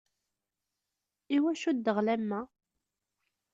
[1.35, 2.41] Iwacu ddɣel am wa?